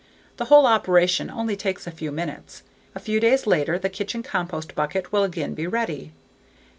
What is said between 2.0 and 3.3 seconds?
minutes. A few